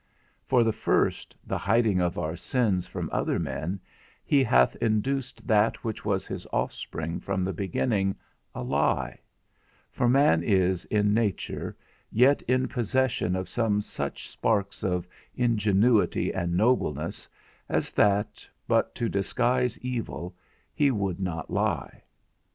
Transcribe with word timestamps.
For 0.47 0.63
the 0.63 0.73
first, 0.73 1.37
the 1.45 1.59
hiding 1.59 2.01
of 2.01 2.17
our 2.17 2.35
sins 2.35 2.87
from 2.87 3.07
other 3.13 3.37
men, 3.37 3.79
he 4.25 4.43
hath 4.43 4.75
induced 4.77 5.45
that 5.45 5.83
which 5.83 6.03
was 6.03 6.25
his 6.25 6.47
offspring 6.51 7.19
from 7.19 7.43
the 7.43 7.53
beginning, 7.53 8.15
a 8.55 8.63
lie; 8.63 9.19
for 9.91 10.09
man 10.09 10.41
is, 10.41 10.85
in 10.85 11.13
nature, 11.13 11.77
yet 12.11 12.41
in 12.47 12.67
possession 12.67 13.35
of 13.35 13.47
some 13.47 13.79
such 13.79 14.27
sparks 14.27 14.83
of 14.83 15.07
ingenuity 15.35 16.33
and 16.33 16.57
nobleness, 16.57 17.29
as 17.69 17.91
that, 17.91 18.49
but 18.67 18.95
to 18.95 19.07
disguise 19.07 19.77
evil, 19.83 20.35
he 20.73 20.89
would 20.89 21.19
not 21.19 21.51
lie. 21.51 22.01